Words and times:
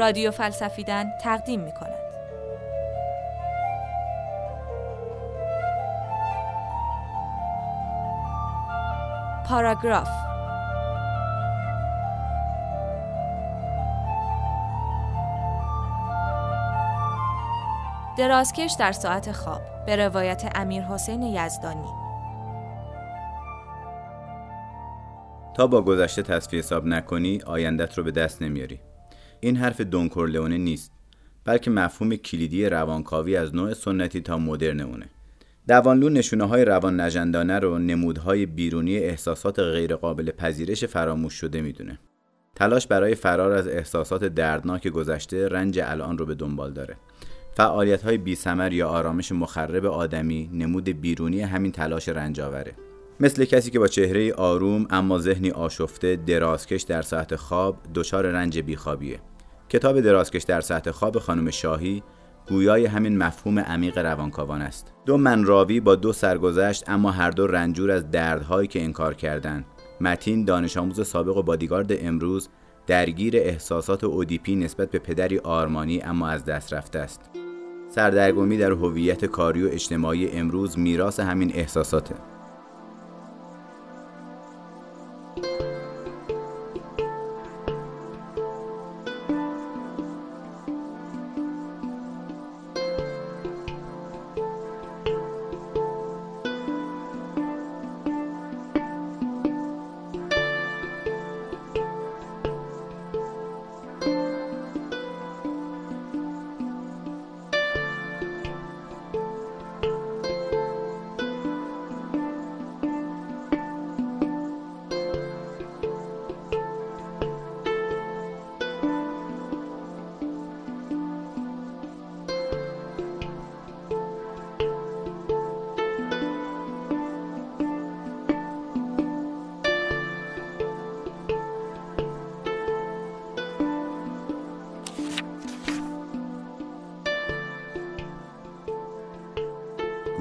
رادیو 0.00 0.30
فلسفیدن 0.30 1.12
تقدیم 1.22 1.60
می 1.60 1.72
کند. 1.72 1.90
پاراگراف. 9.48 10.08
درازکش 18.18 18.76
در 18.78 18.92
ساعت 18.92 19.32
خواب 19.32 19.60
به 19.86 19.96
روایت 19.96 20.52
امیر 20.54 20.82
حسین 20.82 21.22
یزدانی. 21.22 21.88
تا 25.56 25.66
با 25.66 25.82
گذشته 25.82 26.22
تصفیه 26.22 26.58
حساب 26.58 26.86
نکنی 26.86 27.40
آیندت 27.46 27.98
رو 27.98 28.04
به 28.04 28.10
دست 28.10 28.42
نمیاری. 28.42 28.80
این 29.40 29.56
حرف 29.56 29.80
دونکورلئونه 29.80 30.58
نیست 30.58 30.92
بلکه 31.44 31.70
مفهوم 31.70 32.16
کلیدی 32.16 32.66
روانکاوی 32.66 33.36
از 33.36 33.54
نوع 33.54 33.74
سنتی 33.74 34.20
تا 34.20 34.38
مدرن 34.38 34.80
اونه. 34.80 35.08
دوانلو 35.68 36.08
نشونه 36.08 36.44
های 36.44 36.64
روان 36.64 37.00
نجندانه 37.00 37.58
رو 37.58 37.78
نمودهای 37.78 38.46
بیرونی 38.46 38.96
احساسات 38.96 39.58
غیرقابل 39.58 40.30
پذیرش 40.30 40.84
فراموش 40.84 41.34
شده 41.34 41.60
می‌دونه. 41.60 41.98
تلاش 42.54 42.86
برای 42.86 43.14
فرار 43.14 43.52
از 43.52 43.68
احساسات 43.68 44.24
دردناک 44.24 44.88
گذشته 44.88 45.48
رنج 45.48 45.80
الان 45.82 46.18
رو 46.18 46.26
به 46.26 46.34
دنبال 46.34 46.72
داره. 46.72 46.96
فعالیت 47.54 48.02
های 48.02 48.18
بی 48.18 48.36
یا 48.70 48.88
آرامش 48.88 49.32
مخرب 49.32 49.86
آدمی 49.86 50.50
نمود 50.52 50.84
بیرونی 50.84 51.40
همین 51.40 51.72
تلاش 51.72 52.08
رنجاوره 52.08 52.74
مثل 53.20 53.44
کسی 53.44 53.70
که 53.70 53.78
با 53.78 53.88
چهره 53.88 54.32
آروم 54.32 54.86
اما 54.90 55.18
ذهنی 55.18 55.50
آشفته 55.50 56.16
درازکش 56.16 56.82
در 56.82 57.02
ساعت 57.02 57.36
خواب 57.36 57.76
دچار 57.94 58.26
رنج 58.26 58.58
بیخوابیه. 58.58 59.20
کتاب 59.70 60.00
درازکش 60.00 60.42
در 60.42 60.60
ساعت 60.60 60.90
خواب 60.90 61.18
خانم 61.18 61.50
شاهی 61.50 62.02
گویای 62.48 62.86
همین 62.86 63.18
مفهوم 63.18 63.58
عمیق 63.58 63.98
روانکاوان 63.98 64.62
است. 64.62 64.92
دو 65.06 65.16
منراوی 65.16 65.80
با 65.80 65.94
دو 65.94 66.12
سرگذشت 66.12 66.88
اما 66.88 67.10
هر 67.10 67.30
دو 67.30 67.46
رنجور 67.46 67.90
از 67.90 68.10
دردهایی 68.10 68.68
که 68.68 68.82
انکار 68.82 69.14
کردند. 69.14 69.64
متین 70.00 70.44
دانش 70.44 70.76
آموز 70.76 71.06
سابق 71.06 71.36
و 71.36 71.42
بادیگارد 71.42 72.06
امروز 72.06 72.48
درگیر 72.86 73.36
احساسات 73.36 74.04
اودیپی 74.04 74.56
نسبت 74.56 74.90
به 74.90 74.98
پدری 74.98 75.38
آرمانی 75.38 76.00
اما 76.00 76.28
از 76.28 76.44
دست 76.44 76.74
رفته 76.74 76.98
است. 76.98 77.20
سردرگمی 77.88 78.58
در 78.58 78.70
هویت 78.70 79.24
کاری 79.24 79.62
و 79.62 79.68
اجتماعی 79.72 80.30
امروز 80.30 80.78
میراث 80.78 81.20
همین 81.20 81.52
احساساته. 81.54 82.14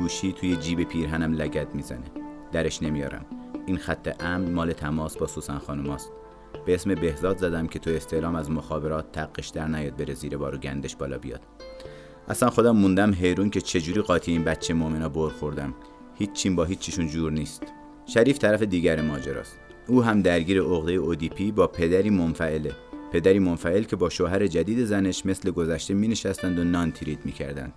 گوشی 0.10 0.34
توی 0.34 0.56
جیب 0.56 0.84
پیرهنم 0.84 1.34
لگت 1.34 1.76
می‌زنه. 1.76 2.12
درش 2.52 2.84
نمیارم. 2.84 3.26
این 3.66 3.78
خط 3.78 4.24
امن 4.24 4.52
مال 4.52 4.72
تماس 4.72 5.18
با 5.18 5.28
سوسن 5.28 5.58
خانوماست 5.58 6.12
به 6.66 6.74
اسم 6.74 6.96
بهزاد 6.96 7.38
زدم 7.38 7.68
که 7.68 7.80
تو 7.80 7.90
استعلام 7.90 8.36
از 8.36 8.52
مخابرات 8.52 9.12
تقش 9.12 9.48
در 9.50 9.68
نیاد 9.68 9.96
بره 9.96 10.14
زیر 10.14 10.38
بارو 10.38 10.58
گندش 10.58 10.96
بالا 10.96 11.18
بیاد. 11.18 11.42
اصلا 12.28 12.50
خودم 12.50 12.78
موندم 12.78 13.14
حیرون 13.14 13.50
که 13.50 13.62
چجوری 13.62 14.02
قاطی 14.02 14.32
این 14.32 14.44
بچه 14.44 14.74
مؤمنا 14.74 15.10
بر 15.10 15.30
خوردم. 15.30 15.74
هیچ 16.16 16.48
با 16.48 16.64
هیچ 16.64 17.00
جور 17.00 17.32
نیست. 17.32 17.64
شریف 18.06 18.38
طرف 18.38 18.62
دیگر 18.62 19.02
ماجراست. 19.02 19.58
او 19.88 20.04
هم 20.04 20.22
درگیر 20.22 20.62
عقده 20.62 20.92
اودیپی 20.92 21.52
با 21.52 21.68
پدری 21.68 22.10
منفعله. 22.10 22.72
پدری 23.12 23.40
منفعل 23.40 23.84
که 23.84 23.96
با 23.96 24.10
شوهر 24.10 24.48
جدید 24.48 24.86
زنش 24.86 25.26
مثل 25.26 25.52
گذشته 25.52 25.94
می 25.94 26.08
نشستند 26.08 26.60
و 26.60 26.64
نان 26.64 26.92
تریت 26.92 27.26
می 27.26 27.32
کردند. 27.32 27.74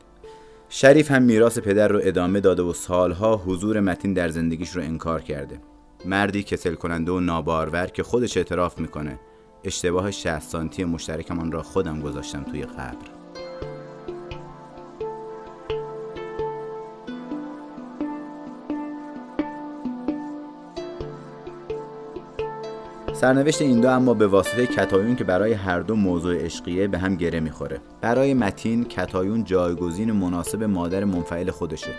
شریف 0.75 1.11
هم 1.11 1.23
میراث 1.23 1.59
پدر 1.59 1.89
رو 1.89 2.01
ادامه 2.03 2.41
داده 2.41 2.63
و 2.63 2.73
سالها 2.73 3.37
حضور 3.37 3.81
متین 3.81 4.13
در 4.13 4.29
زندگیش 4.29 4.71
رو 4.71 4.83
انکار 4.83 5.23
کرده. 5.23 5.61
مردی 6.05 6.43
کسل 6.43 6.75
کننده 6.75 7.13
و 7.13 7.21
نابارور 7.21 7.87
که 7.87 8.03
خودش 8.03 8.37
اعتراف 8.37 8.79
می‌کنه. 8.79 9.19
اشتباه 9.65 10.11
60 10.11 10.39
سانتی 10.39 10.85
مشترکمان 10.85 11.53
را 11.53 11.63
خودم 11.63 12.01
گذاشتم 12.01 12.43
توی 12.43 12.63
قبر. 12.63 13.22
سرنوشت 23.23 23.63
این 23.63 23.81
دو 23.81 23.89
اما 23.89 24.15
به 24.15 24.27
واسطه 24.27 24.67
کتایون 24.67 25.17
که 25.17 25.25
برای 25.25 25.53
هر 25.53 25.81
دو 25.81 25.97
موضوع 25.97 26.45
عشقیه 26.45 26.89
به 26.89 26.99
هم 26.99 27.17
گره 27.17 27.41
می‌خوره. 27.41 27.81
برای 28.01 28.35
متین 28.35 28.85
کتایون 28.85 29.45
جایگزین 29.45 30.13
مناسب 30.13 30.63
مادر 30.63 31.05
منفعل 31.05 31.51
خودشه 31.51 31.91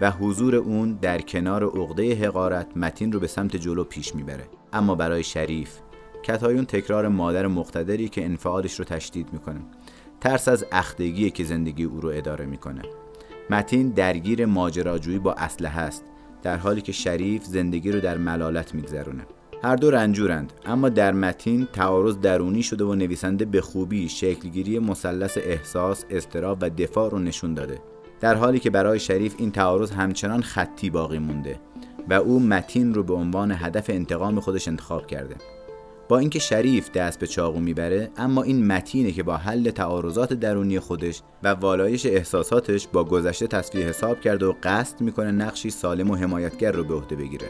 و 0.00 0.10
حضور 0.10 0.56
اون 0.56 0.98
در 1.02 1.20
کنار 1.20 1.64
عقده 1.64 2.14
حقارت 2.14 2.76
متین 2.76 3.12
رو 3.12 3.20
به 3.20 3.26
سمت 3.26 3.56
جلو 3.56 3.84
پیش 3.84 4.14
می‌بره. 4.14 4.44
اما 4.72 4.94
برای 4.94 5.22
شریف 5.22 5.78
کتایون 6.22 6.64
تکرار 6.64 7.08
مادر 7.08 7.46
مقتدری 7.46 8.08
که 8.08 8.24
انفعالش 8.24 8.78
رو 8.78 8.84
تشدید 8.84 9.28
می‌کنه. 9.32 9.60
ترس 10.20 10.48
از 10.48 10.64
اختگی 10.72 11.30
که 11.30 11.44
زندگی 11.44 11.84
او 11.84 12.00
رو 12.00 12.08
اداره 12.08 12.46
می‌کنه. 12.46 12.82
متین 13.50 13.88
درگیر 13.88 14.46
ماجراجویی 14.46 15.18
با 15.18 15.32
اسلحه 15.32 15.80
است 15.80 16.04
در 16.42 16.56
حالی 16.56 16.80
که 16.80 16.92
شریف 16.92 17.44
زندگی 17.44 17.92
رو 17.92 18.00
در 18.00 18.18
ملالت 18.18 18.74
میگذرونه. 18.74 19.26
هر 19.64 19.76
دو 19.76 19.90
رنجورند. 19.90 20.52
اما 20.66 20.88
در 20.88 21.12
متین 21.12 21.68
تعارض 21.72 22.16
درونی 22.18 22.62
شده 22.62 22.84
و 22.84 22.94
نویسنده 22.94 23.44
به 23.44 23.60
خوبی 23.60 24.08
شکلگیری 24.08 24.78
مثلث 24.78 25.38
احساس، 25.38 26.04
استراب 26.10 26.58
و 26.60 26.70
دفاع 26.70 27.10
رو 27.10 27.18
نشون 27.18 27.54
داده. 27.54 27.78
در 28.20 28.34
حالی 28.34 28.58
که 28.58 28.70
برای 28.70 28.98
شریف 28.98 29.34
این 29.38 29.50
تعارض 29.50 29.90
همچنان 29.90 30.42
خطی 30.42 30.90
باقی 30.90 31.18
مونده 31.18 31.60
و 32.10 32.14
او 32.14 32.40
متین 32.40 32.94
رو 32.94 33.02
به 33.02 33.14
عنوان 33.14 33.52
هدف 33.52 33.90
انتقام 33.90 34.40
خودش 34.40 34.68
انتخاب 34.68 35.06
کرده. 35.06 35.34
با 36.08 36.18
اینکه 36.18 36.38
شریف 36.38 36.90
دست 36.90 37.18
به 37.18 37.26
چاقو 37.26 37.60
می‌بره 37.60 38.10
اما 38.16 38.42
این 38.42 38.66
متینه 38.66 39.12
که 39.12 39.22
با 39.22 39.36
حل 39.36 39.70
تعارضات 39.70 40.32
درونی 40.32 40.78
خودش 40.78 41.22
و 41.42 41.48
والایش 41.48 42.06
احساساتش 42.06 42.88
با 42.92 43.04
گذشته 43.04 43.46
تصفیه 43.46 43.86
حساب 43.86 44.20
کرده 44.20 44.46
و 44.46 44.52
قصد 44.62 45.00
می‌کنه 45.00 45.30
نقشی 45.30 45.70
سالم 45.70 46.10
و 46.10 46.14
حمایتگر 46.14 46.72
رو 46.72 46.84
به 46.84 46.94
عهده 46.94 47.16
بگیره. 47.16 47.46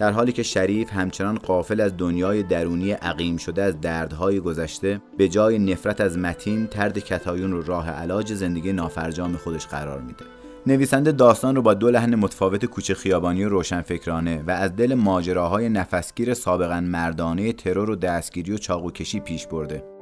در 0.00 0.12
حالی 0.12 0.32
که 0.32 0.42
شریف 0.42 0.92
همچنان 0.92 1.38
قافل 1.38 1.80
از 1.80 1.96
دنیای 1.96 2.42
درونی 2.42 2.92
عقیم 2.92 3.36
شده 3.36 3.62
از 3.62 3.80
دردهای 3.80 4.40
گذشته 4.40 5.00
به 5.18 5.28
جای 5.28 5.58
نفرت 5.58 6.00
از 6.00 6.18
متین 6.18 6.66
ترد 6.66 6.98
کتایون 6.98 7.52
رو 7.52 7.62
راه 7.62 7.90
علاج 7.90 8.34
زندگی 8.34 8.72
نافرجام 8.72 9.36
خودش 9.36 9.66
قرار 9.66 10.00
میده. 10.00 10.24
نویسنده 10.66 11.12
داستان 11.12 11.56
رو 11.56 11.62
با 11.62 11.74
دو 11.74 11.90
لحن 11.90 12.14
متفاوت 12.14 12.64
کوچه 12.64 12.94
خیابانی 12.94 13.44
و 13.44 13.48
روشنفکرانه 13.48 14.44
و 14.46 14.50
از 14.50 14.76
دل 14.76 14.94
ماجراهای 14.94 15.68
نفسگیر 15.68 16.34
سابقا 16.34 16.80
مردانه 16.80 17.52
ترور 17.52 17.90
و 17.90 17.96
دستگیری 17.96 18.52
و 18.52 18.58
چاقوکشی 18.58 19.20
پیش 19.20 19.46
برده. 19.46 19.99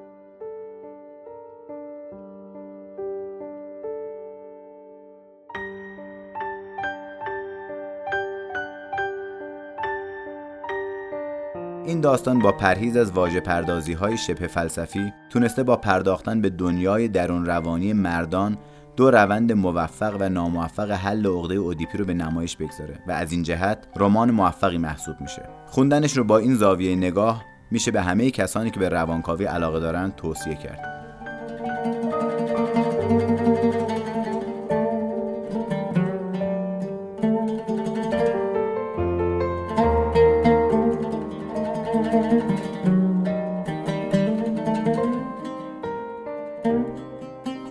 این 11.88 12.00
داستان 12.00 12.38
با 12.38 12.52
پرهیز 12.52 12.96
از 12.96 13.12
واژه 13.12 13.40
پردازی 13.40 13.92
های 13.92 14.16
شبه 14.16 14.46
فلسفی 14.46 15.12
تونسته 15.30 15.62
با 15.62 15.76
پرداختن 15.76 16.40
به 16.40 16.50
دنیای 16.50 17.08
درون 17.08 17.46
روانی 17.46 17.92
مردان 17.92 18.58
دو 18.96 19.10
روند 19.10 19.52
موفق 19.52 20.16
و 20.20 20.28
ناموفق 20.28 20.90
حل 20.90 21.26
عقده 21.26 21.54
اودیپی 21.54 21.98
رو 21.98 22.04
به 22.04 22.14
نمایش 22.14 22.56
بگذاره 22.56 22.98
و 23.06 23.12
از 23.12 23.32
این 23.32 23.42
جهت 23.42 23.78
رمان 23.96 24.30
موفقی 24.30 24.78
محسوب 24.78 25.20
میشه. 25.20 25.42
خوندنش 25.66 26.16
رو 26.16 26.24
با 26.24 26.38
این 26.38 26.54
زاویه 26.54 26.96
نگاه 26.96 27.44
میشه 27.70 27.90
به 27.90 28.02
همه 28.02 28.30
کسانی 28.30 28.70
که 28.70 28.80
به 28.80 28.88
روانکاوی 28.88 29.44
علاقه 29.44 29.80
دارند 29.80 30.16
توصیه 30.16 30.54
کرد. 30.54 30.97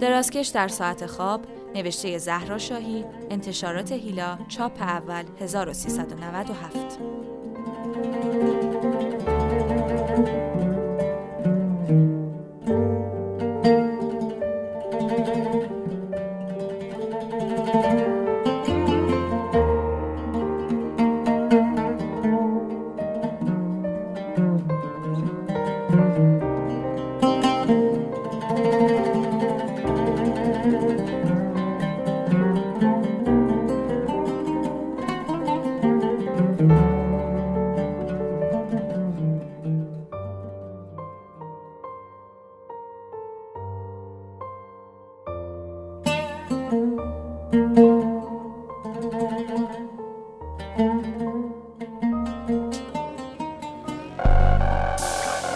درازکش 0.02 0.48
در 0.48 0.68
ساعت 0.68 1.06
خواب 1.06 1.42
نوشته 1.76 2.18
زهرا 2.18 2.58
شاهی 2.58 3.06
انتشارات 3.30 3.92
هیلا 3.92 4.38
چاپ 4.48 4.82
اول 4.82 5.24
1397 5.40 7.37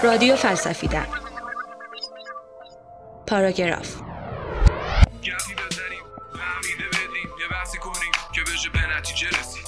رادیو 0.03 0.35
فلسفیدن 0.35 1.07
پاراگراف. 3.27 3.95
گپی 5.23 5.55
بزنیم 5.55 6.03
فهمیده 6.33 6.87
بدیم. 6.89 7.29
یه 7.39 7.47
بحثی 7.51 7.77
کنیم 7.77 8.11
که 8.35 8.41
بشه 8.41 8.69
به 8.69 8.97
نتیجه 8.97 9.27
رسید. 9.27 9.67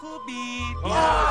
خوبی. 0.00 0.60
عالی 0.84 1.00
بود 1.16 1.27